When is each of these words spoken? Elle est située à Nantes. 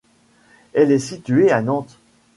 Elle 0.73 0.91
est 0.91 0.97
située 0.97 1.51
à 1.51 1.61
Nantes. 1.61 1.99